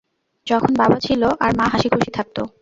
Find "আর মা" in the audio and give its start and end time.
1.43-1.65